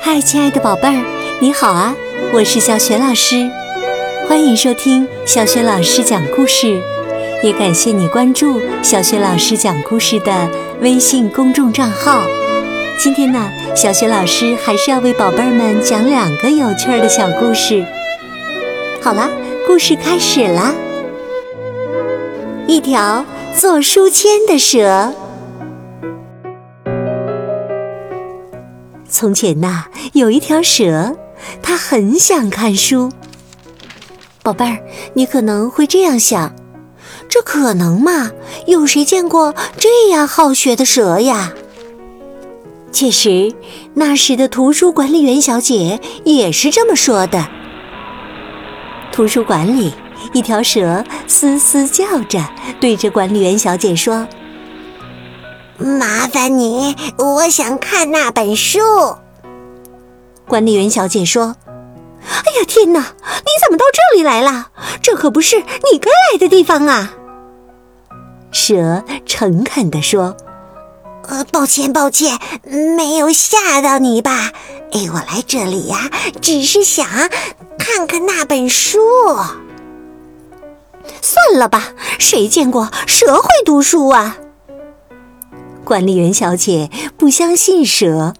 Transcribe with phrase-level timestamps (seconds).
[0.00, 1.04] 嗨，亲爱的宝贝儿，
[1.40, 1.94] 你好啊！
[2.32, 3.50] 我是小雪老师，
[4.26, 6.80] 欢迎收听小雪老师讲故事，
[7.42, 10.48] 也感谢你关注小雪老师讲故事的
[10.80, 12.22] 微信公众账号。
[12.98, 17.84] 今天呢，小雪老师还是要为宝贝儿们讲两个有趣的小故事。
[19.02, 19.28] 好了，
[19.66, 20.72] 故事开始啦！
[22.66, 23.22] 一条
[23.54, 25.12] 做书签的蛇。
[29.10, 31.16] 从前呐，有一条蛇，
[31.60, 33.10] 它很想看书。
[34.42, 34.78] 宝贝儿，
[35.14, 36.54] 你可能会这样想：
[37.28, 38.30] 这可能吗？
[38.66, 41.52] 有谁见过这样好学的蛇呀？
[42.92, 43.52] 确实，
[43.94, 47.46] 那时的图书管理员小姐也是这么说的。
[49.12, 49.92] 图书馆里，
[50.32, 52.40] 一条蛇嘶嘶叫着，
[52.80, 54.26] 对着管理员小姐说。
[55.80, 58.78] 麻烦你，我想看那本书。
[60.46, 61.56] 管理员小姐说
[62.20, 63.00] ：“哎呀，天哪！
[63.00, 64.68] 你怎么到这里来了？
[65.02, 67.14] 这可不是你该来的地方啊！”
[68.52, 70.36] 蛇诚恳地说
[71.28, 72.38] ：“呃，抱歉，抱歉，
[72.96, 74.50] 没有吓到你吧？
[74.92, 76.10] 哎，我来这里呀，
[76.42, 77.06] 只是想
[77.78, 78.98] 看看那本书。
[81.22, 84.36] 算了吧，谁见过蛇会读书啊？”
[85.90, 88.34] 管理员小姐不相信蛇，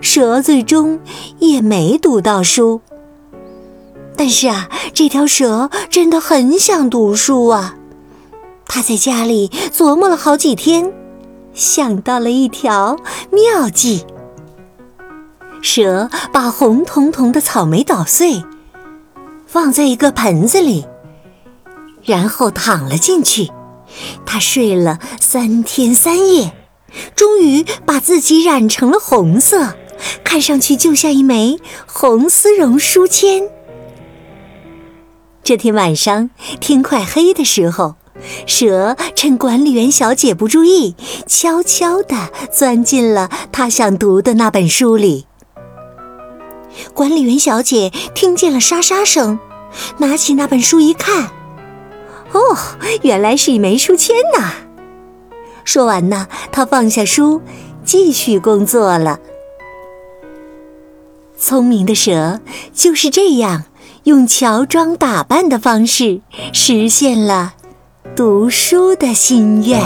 [0.00, 1.00] 蛇最终
[1.38, 2.80] 也没读到书。
[4.16, 7.76] 但是啊，这条蛇真的很想读书啊！
[8.64, 10.94] 它在家里琢磨了好几天，
[11.52, 12.96] 想到了一条
[13.30, 14.06] 妙计。
[15.60, 18.42] 蛇把红彤彤的草莓捣碎，
[19.46, 20.86] 放在一个盆子里，
[22.02, 23.52] 然后躺了进去。
[24.24, 26.50] 它睡了三天三夜。
[27.14, 29.74] 终于把自己染成了红色，
[30.22, 33.48] 看上去就像一枚红丝绒书签。
[35.42, 37.96] 这天晚上天快黑的时候，
[38.46, 40.94] 蛇趁管理员小姐不注意，
[41.26, 45.26] 悄悄地钻进了她想读的那本书里。
[46.94, 49.38] 管理员小姐听见了沙沙声，
[49.98, 51.30] 拿起那本书一看，
[52.32, 52.56] 哦，
[53.02, 54.54] 原来是一枚书签呐！
[55.64, 57.40] 说完呢，他放下书，
[57.84, 59.18] 继续工作了。
[61.36, 62.40] 聪明的蛇
[62.72, 63.64] 就是这样，
[64.04, 66.20] 用乔装打扮的方式
[66.52, 67.54] 实现了
[68.14, 69.80] 读书的心愿。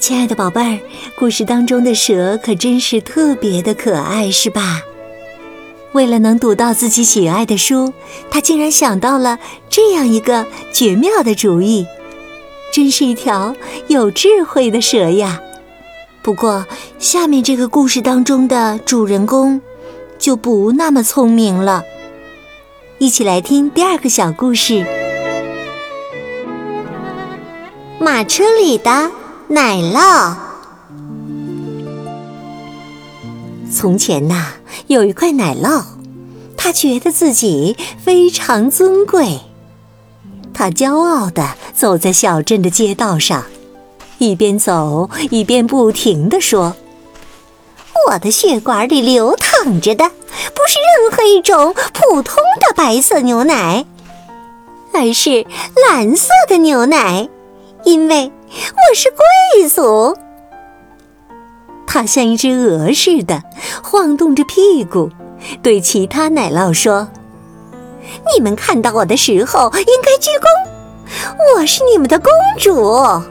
[0.00, 0.80] 亲爱的宝贝儿，
[1.18, 4.80] 故事当中的蛇可真是特别的可爱，是吧？
[5.92, 7.92] 为了能读到自己喜爱的书，
[8.30, 9.38] 他竟然想到了
[9.70, 11.86] 这样一个绝妙的主意，
[12.72, 13.54] 真是一条
[13.88, 15.40] 有智慧的蛇呀！
[16.22, 16.66] 不过，
[16.98, 19.60] 下面这个故事当中的主人公
[20.18, 21.82] 就不那么聪明了。
[22.98, 24.84] 一起来听第二个小故事：
[27.98, 29.10] 马车里的
[29.48, 30.47] 奶酪。
[33.72, 34.54] 从前呐。
[34.86, 35.84] 有一块奶酪，
[36.56, 39.40] 他觉得自己非常尊贵。
[40.54, 43.44] 他骄傲地走在小镇的街道上，
[44.18, 46.74] 一边走一边不停地说
[48.08, 53.84] ：“我的血管里流淌着的不是任何一种普通的白色牛奶，
[54.92, 55.44] 而是
[55.88, 57.28] 蓝色的牛奶，
[57.84, 60.16] 因为我是贵族。”
[61.90, 63.42] 它像一只鹅似的
[63.82, 65.10] 晃动着屁股，
[65.62, 67.08] 对其他奶酪说
[68.36, 72.76] ：“你们看到我的时候应该鞠躬，我是你们的公主。
[72.82, 73.24] 哦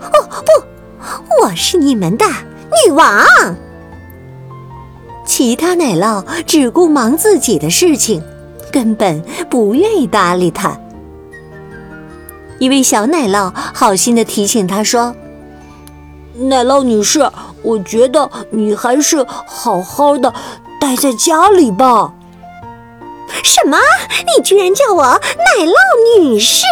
[0.00, 2.24] 不，我是你们的
[2.86, 3.26] 女王。”
[5.26, 8.22] 其他奶酪只顾忙自己的事情，
[8.70, 10.78] 根本不愿意搭理他。
[12.60, 15.16] 一位小奶酪好心的提醒他说
[16.38, 17.28] ：“奶酪女士。”
[17.64, 20.32] 我觉得你还是好好的
[20.80, 22.12] 待在家里吧。
[23.42, 23.78] 什么？
[24.36, 25.74] 你居然叫我奶酪
[26.20, 26.62] 女士？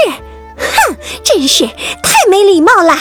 [0.56, 2.96] 哼，真是太没礼貌了！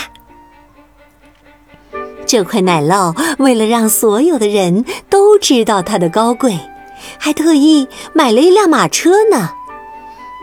[2.25, 6.57] 这块奶酪为了让所有的人都知道它的高贵，
[7.19, 9.51] 还特意买了一辆马车呢。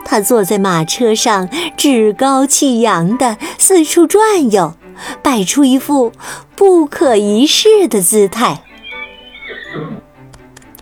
[0.04, 4.74] 他坐在马车上，趾高气扬的四处转悠。
[5.22, 6.12] 摆出一副
[6.56, 8.62] 不可一世的姿态。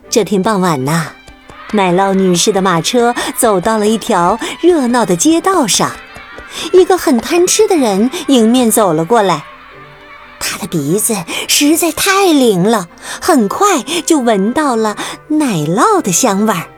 [0.09, 1.13] 这天傍晚呐，
[1.73, 5.93] 奶酪女士的马车走到了一条热闹的街道上，
[6.73, 9.45] 一个很贪吃的人迎面走了过来。
[10.39, 11.15] 他的鼻子
[11.49, 12.89] 实在太灵了，
[13.21, 14.97] 很快就闻到了
[15.29, 16.69] 奶酪的香味儿。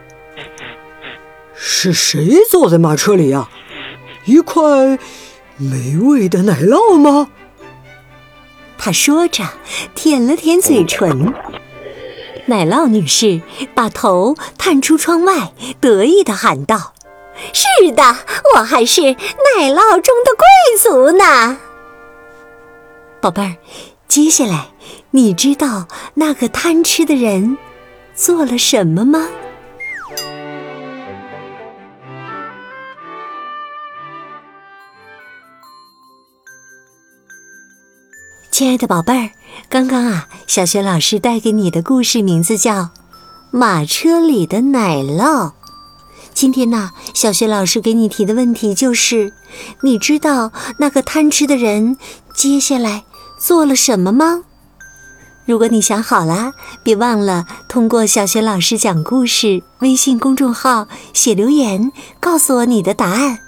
[1.54, 3.48] 是谁坐在马车里呀？
[4.24, 4.62] 一块
[5.58, 7.28] 美味的奶酪吗？
[8.78, 9.44] 他说着，
[9.94, 11.34] 舔了舔嘴唇。
[12.46, 13.42] 奶酪女士
[13.74, 16.94] 把头探出窗外，得意地喊道
[17.52, 18.16] ：“是的，
[18.54, 21.58] 我还是奶酪中的贵族呢。”
[23.20, 23.56] 宝贝儿，
[24.06, 24.68] 接下来
[25.10, 27.58] 你知道那个贪吃的人
[28.14, 29.28] 做了什么吗？
[38.50, 39.30] 亲爱的宝贝儿，
[39.68, 42.74] 刚刚啊，小学老师带给你的故事名字叫
[43.52, 45.22] 《马车里的奶酪》。
[46.34, 49.32] 今天呢，小学老师给你提的问题就是：
[49.82, 51.96] 你知道那个贪吃的人
[52.34, 53.04] 接下来
[53.38, 54.42] 做了什么吗？
[55.46, 56.52] 如果你想好了，
[56.82, 63.38] 别忘了通过小学老师讲故事微信公众号写留言，告诉我你的答案。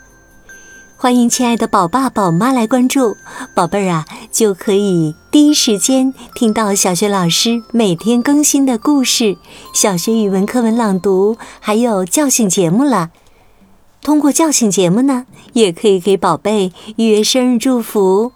[1.03, 3.17] 欢迎亲爱的宝爸宝妈来关注，
[3.55, 9.39] 宝贝儿啊，就可以第一时间听到小学老师每天更新的故事、
[9.73, 13.09] 小学语文课文朗读，还有叫醒节目了。
[14.03, 15.25] 通过叫醒节目呢，
[15.55, 18.33] 也可以给宝贝预约生日祝福，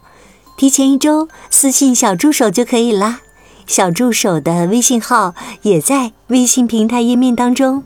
[0.56, 3.20] 提前一周私信小助手就可以啦。
[3.66, 7.84] 小助手的微信号也在微信平台页面当中。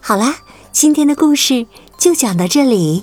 [0.00, 0.36] 好啦，
[0.72, 1.66] 今天的故事
[1.98, 3.02] 就讲到这里。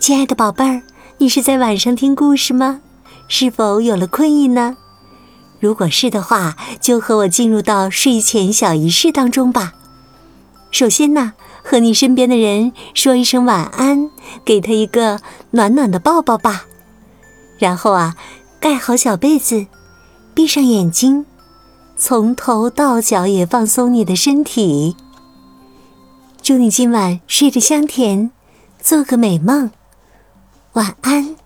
[0.00, 0.80] 亲爱的宝贝儿，
[1.18, 2.80] 你是在晚上听故事吗？
[3.28, 4.78] 是否有了困意呢？
[5.58, 9.74] 如果是的话，就和我进入到睡前小仪式当中吧。
[10.70, 14.10] 首先呢，和你身边的人说一声晚安，
[14.42, 15.20] 给他一个
[15.50, 16.64] 暖暖的抱抱吧。
[17.58, 18.16] 然后啊，
[18.58, 19.66] 盖好小被子，
[20.32, 21.26] 闭上眼睛，
[21.98, 24.96] 从头到脚也放松你的身体。
[26.40, 28.30] 祝你今晚睡得香甜，
[28.80, 29.70] 做个美梦。
[30.72, 31.36] 晚安。